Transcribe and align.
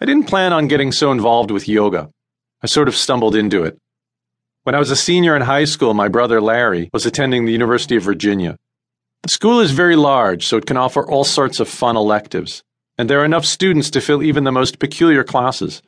I 0.00 0.04
didn't 0.04 0.28
plan 0.28 0.52
on 0.52 0.68
getting 0.68 0.92
so 0.92 1.10
involved 1.10 1.50
with 1.50 1.68
yoga. 1.68 2.10
I 2.62 2.68
sort 2.68 2.86
of 2.86 2.94
stumbled 2.94 3.34
into 3.34 3.64
it. 3.64 3.76
When 4.62 4.76
I 4.76 4.78
was 4.78 4.92
a 4.92 4.96
senior 4.96 5.34
in 5.34 5.42
high 5.42 5.64
school, 5.64 5.92
my 5.92 6.06
brother 6.06 6.40
Larry 6.40 6.88
was 6.92 7.04
attending 7.04 7.44
the 7.44 7.52
University 7.52 7.96
of 7.96 8.04
Virginia. 8.04 8.56
The 9.22 9.30
school 9.30 9.58
is 9.58 9.72
very 9.72 9.96
large, 9.96 10.46
so 10.46 10.56
it 10.56 10.66
can 10.66 10.76
offer 10.76 11.04
all 11.04 11.24
sorts 11.24 11.58
of 11.58 11.68
fun 11.68 11.96
electives, 11.96 12.62
and 12.96 13.10
there 13.10 13.20
are 13.20 13.24
enough 13.24 13.44
students 13.44 13.90
to 13.90 14.00
fill 14.00 14.22
even 14.22 14.44
the 14.44 14.52
most 14.52 14.78
peculiar 14.78 15.24
classes. 15.24 15.82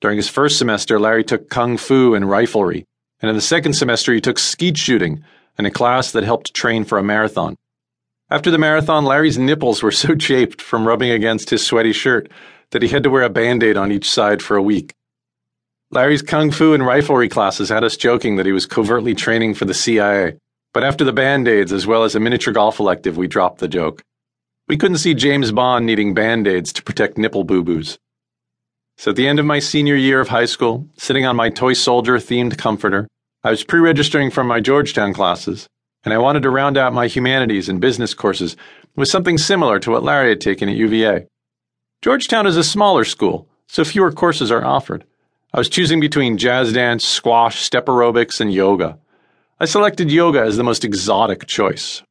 During 0.00 0.16
his 0.16 0.28
first 0.28 0.58
semester, 0.58 0.98
Larry 0.98 1.22
took 1.22 1.48
kung 1.48 1.76
fu 1.76 2.14
and 2.14 2.24
riflery, 2.24 2.84
and 3.20 3.28
in 3.28 3.36
the 3.36 3.40
second 3.40 3.74
semester, 3.74 4.12
he 4.12 4.20
took 4.20 4.40
skeet 4.40 4.76
shooting 4.76 5.22
and 5.56 5.66
a 5.66 5.70
class 5.70 6.10
that 6.10 6.24
helped 6.24 6.54
train 6.54 6.84
for 6.84 6.98
a 6.98 7.04
marathon. 7.04 7.54
After 8.30 8.50
the 8.50 8.58
marathon, 8.58 9.04
Larry's 9.04 9.38
nipples 9.38 9.80
were 9.80 9.92
so 9.92 10.14
chafed 10.16 10.60
from 10.60 10.88
rubbing 10.88 11.10
against 11.10 11.50
his 11.50 11.64
sweaty 11.64 11.92
shirt 11.92 12.28
that 12.74 12.82
he 12.82 12.88
had 12.88 13.04
to 13.04 13.10
wear 13.10 13.22
a 13.22 13.30
band 13.30 13.62
aid 13.62 13.76
on 13.76 13.92
each 13.92 14.10
side 14.10 14.42
for 14.42 14.56
a 14.56 14.62
week. 14.62 14.92
Larry's 15.92 16.22
kung 16.22 16.50
fu 16.50 16.74
and 16.74 16.82
riflery 16.82 17.30
classes 17.30 17.68
had 17.68 17.84
us 17.84 17.96
joking 17.96 18.34
that 18.34 18.46
he 18.46 18.52
was 18.52 18.66
covertly 18.66 19.14
training 19.14 19.54
for 19.54 19.64
the 19.64 19.72
CIA, 19.72 20.38
but 20.72 20.82
after 20.82 21.04
the 21.04 21.12
band 21.12 21.46
aids 21.46 21.72
as 21.72 21.86
well 21.86 22.02
as 22.02 22.16
a 22.16 22.20
miniature 22.20 22.52
golf 22.52 22.80
elective, 22.80 23.16
we 23.16 23.28
dropped 23.28 23.60
the 23.60 23.68
joke. 23.68 24.02
We 24.66 24.76
couldn't 24.76 24.98
see 24.98 25.14
James 25.14 25.52
Bond 25.52 25.86
needing 25.86 26.14
band 26.14 26.48
aids 26.48 26.72
to 26.72 26.82
protect 26.82 27.16
nipple 27.16 27.44
boo 27.44 27.62
boos. 27.62 27.96
So 28.98 29.12
at 29.12 29.16
the 29.16 29.28
end 29.28 29.38
of 29.38 29.46
my 29.46 29.60
senior 29.60 29.94
year 29.94 30.20
of 30.20 30.28
high 30.28 30.46
school, 30.46 30.88
sitting 30.96 31.24
on 31.24 31.36
my 31.36 31.50
toy 31.50 31.74
soldier 31.74 32.16
themed 32.16 32.58
comforter, 32.58 33.06
I 33.44 33.50
was 33.50 33.62
pre 33.62 33.78
registering 33.78 34.32
for 34.32 34.42
my 34.42 34.58
Georgetown 34.58 35.14
classes, 35.14 35.68
and 36.02 36.12
I 36.12 36.18
wanted 36.18 36.42
to 36.42 36.50
round 36.50 36.76
out 36.76 36.92
my 36.92 37.06
humanities 37.06 37.68
and 37.68 37.80
business 37.80 38.14
courses 38.14 38.56
with 38.96 39.08
something 39.08 39.38
similar 39.38 39.78
to 39.78 39.92
what 39.92 40.02
Larry 40.02 40.30
had 40.30 40.40
taken 40.40 40.68
at 40.68 40.74
UVA. 40.74 41.28
Georgetown 42.04 42.46
is 42.46 42.58
a 42.58 42.62
smaller 42.62 43.02
school, 43.02 43.48
so 43.66 43.82
fewer 43.82 44.12
courses 44.12 44.52
are 44.52 44.62
offered. 44.62 45.06
I 45.54 45.58
was 45.58 45.70
choosing 45.70 46.00
between 46.00 46.36
jazz 46.36 46.70
dance, 46.70 47.02
squash, 47.02 47.62
step 47.62 47.86
aerobics, 47.86 48.42
and 48.42 48.52
yoga. 48.52 48.98
I 49.58 49.64
selected 49.64 50.10
yoga 50.10 50.42
as 50.42 50.58
the 50.58 50.64
most 50.64 50.84
exotic 50.84 51.46
choice. 51.46 52.02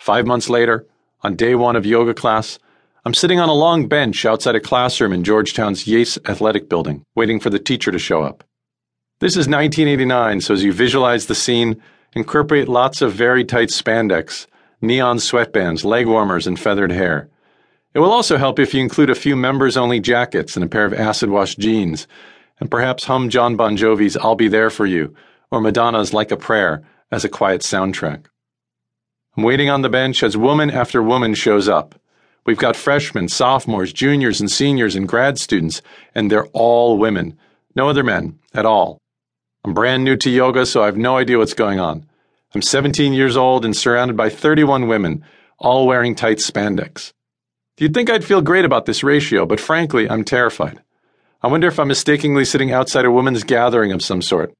Five 0.00 0.26
months 0.26 0.50
later, 0.50 0.84
on 1.22 1.36
day 1.36 1.54
one 1.54 1.76
of 1.76 1.86
yoga 1.86 2.12
class, 2.12 2.58
I'm 3.04 3.14
sitting 3.14 3.38
on 3.38 3.48
a 3.48 3.54
long 3.54 3.86
bench 3.86 4.24
outside 4.24 4.56
a 4.56 4.60
classroom 4.60 5.12
in 5.12 5.22
Georgetown's 5.22 5.86
Yates 5.86 6.18
Athletic 6.26 6.68
Building, 6.68 7.04
waiting 7.14 7.38
for 7.38 7.50
the 7.50 7.60
teacher 7.60 7.92
to 7.92 8.00
show 8.00 8.24
up. 8.24 8.42
This 9.20 9.34
is 9.34 9.46
1989, 9.46 10.40
so 10.40 10.54
as 10.54 10.64
you 10.64 10.72
visualize 10.72 11.26
the 11.26 11.36
scene, 11.36 11.80
incorporate 12.14 12.66
lots 12.66 13.00
of 13.00 13.12
very 13.12 13.44
tight 13.44 13.68
spandex, 13.68 14.48
neon 14.82 15.18
sweatbands, 15.18 15.84
leg 15.84 16.08
warmers, 16.08 16.48
and 16.48 16.58
feathered 16.58 16.90
hair. 16.90 17.28
It 17.94 18.00
will 18.00 18.12
also 18.12 18.36
help 18.36 18.58
if 18.58 18.74
you 18.74 18.80
include 18.80 19.10
a 19.10 19.14
few 19.14 19.34
members 19.34 19.76
only 19.76 20.00
jackets 20.00 20.56
and 20.56 20.64
a 20.64 20.68
pair 20.68 20.84
of 20.84 20.92
acid 20.92 21.30
wash 21.30 21.56
jeans 21.56 22.06
and 22.60 22.70
perhaps 22.70 23.04
hum 23.04 23.28
Jon 23.28 23.56
Bon 23.56 23.76
Jovi's 23.76 24.16
I'll 24.16 24.34
Be 24.34 24.48
There 24.48 24.70
For 24.70 24.86
You 24.86 25.14
or 25.50 25.60
Madonna's 25.60 26.12
Like 26.12 26.30
a 26.30 26.36
Prayer 26.36 26.82
as 27.10 27.24
a 27.24 27.28
quiet 27.28 27.62
soundtrack. 27.62 28.26
I'm 29.36 29.42
waiting 29.42 29.70
on 29.70 29.82
the 29.82 29.88
bench 29.88 30.22
as 30.22 30.36
woman 30.36 30.70
after 30.70 31.02
woman 31.02 31.34
shows 31.34 31.68
up. 31.68 31.94
We've 32.44 32.58
got 32.58 32.76
freshmen, 32.76 33.28
sophomores, 33.28 33.92
juniors, 33.92 34.40
and 34.40 34.50
seniors 34.50 34.96
and 34.96 35.06
grad 35.08 35.38
students, 35.38 35.82
and 36.14 36.30
they're 36.30 36.46
all 36.48 36.98
women. 36.98 37.38
No 37.74 37.88
other 37.88 38.02
men 38.02 38.38
at 38.54 38.66
all. 38.66 38.98
I'm 39.64 39.74
brand 39.74 40.04
new 40.04 40.16
to 40.16 40.30
yoga, 40.30 40.66
so 40.66 40.82
I 40.82 40.86
have 40.86 40.96
no 40.96 41.16
idea 41.16 41.38
what's 41.38 41.54
going 41.54 41.78
on. 41.78 42.06
I'm 42.54 42.62
17 42.62 43.12
years 43.12 43.36
old 43.36 43.64
and 43.64 43.76
surrounded 43.76 44.16
by 44.16 44.30
31 44.30 44.88
women, 44.88 45.24
all 45.58 45.86
wearing 45.86 46.14
tight 46.14 46.38
spandex. 46.38 47.12
You'd 47.78 47.94
think 47.94 48.10
I'd 48.10 48.24
feel 48.24 48.42
great 48.42 48.64
about 48.64 48.86
this 48.86 49.04
ratio, 49.04 49.46
but 49.46 49.60
frankly, 49.60 50.10
I'm 50.10 50.24
terrified. 50.24 50.82
I 51.40 51.46
wonder 51.46 51.68
if 51.68 51.78
I'm 51.78 51.86
mistakenly 51.86 52.44
sitting 52.44 52.72
outside 52.72 53.04
a 53.04 53.10
women's 53.12 53.44
gathering 53.44 53.92
of 53.92 54.02
some 54.02 54.20
sort. 54.20 54.52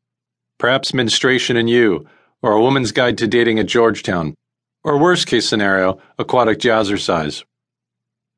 Perhaps 0.57 0.95
menstruation 0.95 1.57
and 1.57 1.69
you, 1.69 2.07
or 2.43 2.53
a 2.53 2.61
woman's 2.61 2.93
guide 2.93 3.19
to 3.19 3.27
dating 3.27 3.59
at 3.59 3.67
Georgetown, 3.67 4.37
or 4.85 4.99
worst 4.99 5.27
case 5.27 5.49
scenario, 5.49 6.01
aquatic 6.17 6.61
jazzercise. 6.61 7.43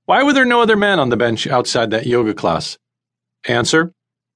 Why 0.06 0.22
were 0.22 0.32
there 0.32 0.46
no 0.46 0.62
other 0.62 0.76
men 0.76 0.98
on 0.98 1.10
the 1.10 1.16
bench 1.16 1.46
outside 1.46 1.90
that 1.90 2.06
yoga 2.06 2.32
class? 2.32 2.78
Answer 3.46 3.92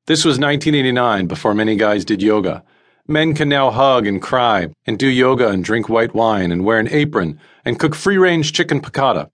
This 0.07 0.27
was 0.27 0.39
1989, 0.39 1.27
before 1.27 1.55
many 1.55 1.75
guys 1.75 2.05
did 2.05 2.21
yoga. 2.21 2.63
Men 3.09 3.35
can 3.35 3.49
now 3.49 3.71
hug 3.71 4.07
and 4.07 4.21
cry, 4.21 4.69
and 4.87 4.99
do 4.99 5.09
yoga 5.09 5.49
and 5.49 5.65
drink 5.65 5.89
white 5.89 6.15
wine, 6.15 6.53
and 6.53 6.67
wear 6.67 6.79
an 6.79 6.89
apron, 6.91 7.41
and 7.65 7.79
cook 7.81 7.95
free 7.95 8.19
range 8.19 8.53
chicken 8.53 8.83
piccata. 8.83 9.31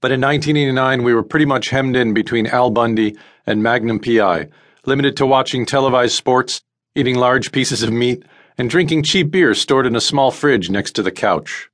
But 0.00 0.12
in 0.12 0.20
1989, 0.20 1.02
we 1.02 1.12
were 1.12 1.22
pretty 1.22 1.44
much 1.44 1.70
hemmed 1.70 1.94
in 1.94 2.14
between 2.14 2.46
Al 2.46 2.70
Bundy 2.70 3.16
and 3.46 3.62
Magnum 3.62 4.00
PI, 4.00 4.48
limited 4.86 5.16
to 5.18 5.26
watching 5.26 5.66
televised 5.66 6.14
sports, 6.14 6.62
eating 6.94 7.16
large 7.16 7.52
pieces 7.52 7.82
of 7.82 7.92
meat, 7.92 8.24
and 8.56 8.70
drinking 8.70 9.02
cheap 9.02 9.30
beer 9.30 9.54
stored 9.54 9.86
in 9.86 9.94
a 9.94 10.00
small 10.00 10.30
fridge 10.30 10.70
next 10.70 10.92
to 10.92 11.02
the 11.02 11.10
couch. 11.10 11.68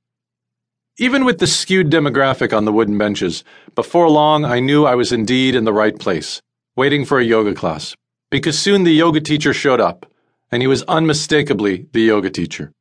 Even 0.97 1.23
with 1.23 1.37
the 1.37 1.47
skewed 1.47 1.89
demographic 1.89 2.55
on 2.55 2.65
the 2.65 2.73
wooden 2.73 2.97
benches, 2.97 3.43
before 3.75 4.09
long 4.09 4.43
I 4.43 4.59
knew 4.59 4.85
I 4.85 4.95
was 4.95 5.11
indeed 5.11 5.55
in 5.55 5.63
the 5.63 5.73
right 5.73 5.97
place, 5.97 6.41
waiting 6.75 7.05
for 7.05 7.19
a 7.19 7.23
yoga 7.23 7.53
class, 7.53 7.95
because 8.29 8.59
soon 8.59 8.83
the 8.83 8.91
yoga 8.91 9.21
teacher 9.21 9.53
showed 9.53 9.79
up, 9.79 10.05
and 10.51 10.61
he 10.61 10.67
was 10.67 10.83
unmistakably 10.83 11.87
the 11.93 12.01
yoga 12.01 12.29
teacher. 12.29 12.73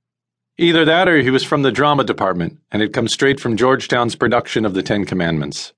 Either 0.59 0.87
that 0.87 1.07
or 1.07 1.19
he 1.19 1.29
was 1.29 1.45
from 1.45 1.61
the 1.61 1.71
drama 1.71 2.03
department 2.03 2.59
and 2.73 2.81
had 2.81 2.95
come 2.95 3.09
straight 3.09 3.39
from 3.39 3.59
Georgetown's 3.59 4.17
production 4.17 4.65
of 4.65 4.73
the 4.73 4.83
Ten 4.83 5.05
Commandments. 5.05 5.75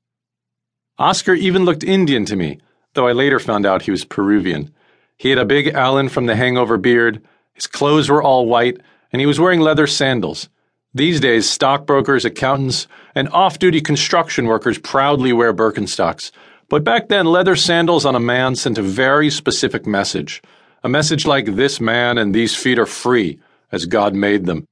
Oscar 0.98 1.34
even 1.34 1.64
looked 1.64 1.82
Indian 1.82 2.24
to 2.26 2.36
me, 2.36 2.60
though 2.94 3.08
I 3.08 3.12
later 3.12 3.40
found 3.40 3.66
out 3.66 3.82
he 3.82 3.90
was 3.90 4.04
Peruvian. 4.04 4.72
He 5.16 5.30
had 5.30 5.38
a 5.38 5.44
big 5.44 5.68
Alan 5.68 6.08
from 6.08 6.26
the 6.26 6.36
hangover 6.36 6.76
beard, 6.76 7.20
his 7.54 7.66
clothes 7.66 8.08
were 8.08 8.22
all 8.22 8.46
white, 8.46 8.78
and 9.12 9.18
he 9.18 9.26
was 9.26 9.40
wearing 9.40 9.58
leather 9.58 9.88
sandals. 9.88 10.48
These 10.94 11.18
days, 11.18 11.50
stockbrokers, 11.50 12.24
accountants, 12.24 12.86
and 13.16 13.28
off 13.30 13.58
duty 13.58 13.80
construction 13.80 14.46
workers 14.46 14.78
proudly 14.78 15.32
wear 15.32 15.52
Birkenstocks. 15.52 16.30
But 16.68 16.84
back 16.84 17.08
then, 17.08 17.26
leather 17.26 17.56
sandals 17.56 18.06
on 18.06 18.14
a 18.14 18.20
man 18.20 18.54
sent 18.54 18.78
a 18.78 18.82
very 18.82 19.28
specific 19.28 19.86
message. 19.86 20.40
A 20.84 20.88
message 20.88 21.26
like, 21.26 21.56
This 21.56 21.80
man 21.80 22.16
and 22.16 22.32
these 22.32 22.54
feet 22.54 22.78
are 22.78 22.86
free 22.86 23.40
as 23.70 23.86
God 23.86 24.14
made 24.14 24.46
them. 24.46 24.64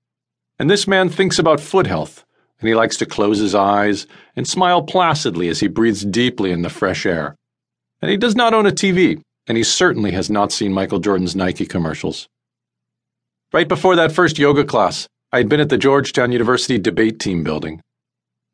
And 0.59 0.71
this 0.71 0.87
man 0.87 1.09
thinks 1.09 1.39
about 1.39 1.61
foot 1.61 1.87
health, 1.87 2.25
and 2.61 2.69
he 2.69 2.75
likes 2.75 2.97
to 2.99 3.07
close 3.07 3.39
his 3.39 3.55
eyes 3.55 4.07
and 4.35 4.49
smile 4.49 4.83
placidly 4.83 5.49
as 5.49 5.61
he 5.61 5.69
breathes 5.69 6.05
deeply 6.05 6.51
in 6.51 6.63
the 6.63 6.71
fresh 6.71 7.05
air. 7.05 7.37
And 8.01 8.11
he 8.11 8.17
does 8.17 8.35
not 8.35 8.55
own 8.55 8.67
a 8.67 8.71
TV, 8.71 9.21
and 9.47 9.57
he 9.57 9.65
certainly 9.65 10.13
has 10.13 10.31
not 10.31 10.53
seen 10.53 10.73
Michael 10.73 10.99
Jordan's 10.99 11.37
Nike 11.37 11.67
commercials. 11.67 12.29
Right 13.53 13.69
before 13.69 13.97
that 13.97 14.13
first 14.13 14.39
yoga 14.39 14.65
class, 14.65 15.09
I 15.33 15.39
had 15.39 15.49
been 15.49 15.61
at 15.61 15.69
the 15.69 15.79
Georgetown 15.79 16.33
University 16.33 16.79
debate 16.79 17.19
team 17.19 17.45
building. 17.45 17.81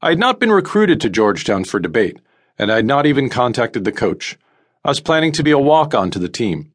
I 0.01 0.11
had 0.11 0.19
not 0.19 0.41
been 0.41 0.51
recruited 0.51 1.01
to 1.01 1.11
Georgetown 1.11 1.65
for 1.65 1.79
debate, 1.79 2.19
and 2.59 2.73
I 2.73 2.77
had 2.77 2.87
not 2.87 3.07
even 3.07 3.29
contacted 3.29 3.85
the 3.85 3.93
coach. 3.93 4.37
I 4.85 4.89
was 4.89 5.01
planning 5.01 5.33
to 5.33 5.45
be 5.45 5.53
a 5.53 5.59
walk 5.59 5.95
on 5.95 6.11
to 6.11 6.19
the 6.19 6.29
team. 6.29 6.73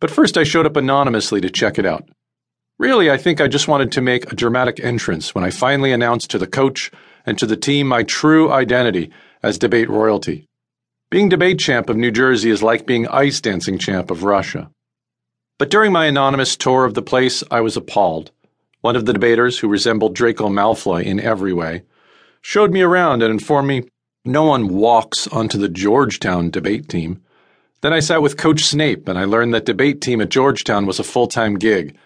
But 0.00 0.10
first, 0.10 0.38
I 0.38 0.44
showed 0.44 0.66
up 0.66 0.76
anonymously 0.76 1.40
to 1.42 1.50
check 1.50 1.78
it 1.78 1.86
out. 1.86 2.08
Really, 2.78 3.08
I 3.08 3.18
think 3.18 3.40
I 3.40 3.46
just 3.46 3.68
wanted 3.68 3.92
to 3.92 4.00
make 4.00 4.32
a 4.32 4.36
dramatic 4.36 4.80
entrance 4.82 5.32
when 5.32 5.44
I 5.44 5.50
finally 5.50 5.92
announced 5.92 6.30
to 6.30 6.38
the 6.38 6.46
coach 6.46 6.90
and 7.24 7.38
to 7.38 7.46
the 7.46 7.56
team 7.56 7.86
my 7.86 8.02
true 8.02 8.50
identity 8.50 9.12
as 9.44 9.58
debate 9.58 9.88
royalty. 9.88 10.48
Being 11.08 11.28
debate 11.28 11.60
champ 11.60 11.88
of 11.88 11.96
New 11.96 12.10
Jersey 12.10 12.50
is 12.50 12.64
like 12.64 12.84
being 12.84 13.06
ice 13.06 13.40
dancing 13.40 13.78
champ 13.78 14.10
of 14.10 14.24
Russia. 14.24 14.70
But 15.56 15.70
during 15.70 15.92
my 15.92 16.06
anonymous 16.06 16.56
tour 16.56 16.84
of 16.84 16.94
the 16.94 17.02
place, 17.02 17.44
I 17.48 17.60
was 17.60 17.76
appalled. 17.76 18.32
One 18.80 18.96
of 18.96 19.06
the 19.06 19.12
debaters, 19.12 19.60
who 19.60 19.68
resembled 19.68 20.16
Draco 20.16 20.48
Malfoy 20.48 21.04
in 21.04 21.20
every 21.20 21.52
way, 21.52 21.84
showed 22.40 22.72
me 22.72 22.82
around 22.82 23.22
and 23.22 23.30
informed 23.30 23.68
me 23.68 23.84
no 24.24 24.42
one 24.42 24.66
walks 24.66 25.28
onto 25.28 25.58
the 25.58 25.68
Georgetown 25.68 26.50
debate 26.50 26.88
team. 26.88 27.22
Then 27.82 27.92
I 27.92 28.00
sat 28.00 28.20
with 28.20 28.36
Coach 28.36 28.64
Snape 28.64 29.06
and 29.06 29.16
I 29.16 29.26
learned 29.26 29.54
that 29.54 29.64
debate 29.64 30.00
team 30.00 30.20
at 30.20 30.28
Georgetown 30.28 30.86
was 30.86 30.98
a 30.98 31.04
full 31.04 31.28
time 31.28 31.54
gig 31.54 31.96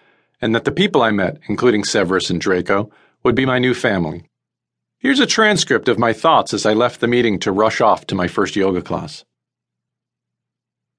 and 0.41 0.55
that 0.55 0.65
the 0.65 0.71
people 0.71 1.01
I 1.01 1.11
met, 1.11 1.39
including 1.47 1.83
Severus 1.83 2.29
and 2.29 2.39
Draco, 2.39 2.89
would 3.23 3.35
be 3.35 3.45
my 3.45 3.59
new 3.59 3.73
family. 3.73 4.29
Here's 4.99 5.19
a 5.19 5.25
transcript 5.25 5.87
of 5.87 5.99
my 5.99 6.13
thoughts 6.13 6.53
as 6.53 6.65
I 6.65 6.73
left 6.73 6.99
the 6.99 7.07
meeting 7.07 7.39
to 7.39 7.51
rush 7.51 7.81
off 7.81 8.05
to 8.07 8.15
my 8.15 8.27
first 8.27 8.55
yoga 8.55 8.81
class. 8.81 9.23